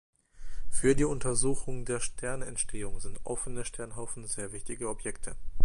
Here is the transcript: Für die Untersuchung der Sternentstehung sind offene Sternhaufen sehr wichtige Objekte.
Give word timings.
Für 0.71 0.95
die 0.95 1.03
Untersuchung 1.03 1.85
der 1.85 1.99
Sternentstehung 1.99 2.99
sind 2.99 3.19
offene 3.23 3.65
Sternhaufen 3.65 4.25
sehr 4.25 4.51
wichtige 4.51 4.89
Objekte. 4.89 5.35